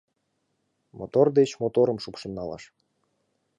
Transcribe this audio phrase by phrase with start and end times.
[0.97, 2.63] Мотор деч моторым шупшын налаш